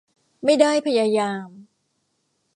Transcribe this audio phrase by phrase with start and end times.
[0.43, 1.47] ไม่ได้พยายาม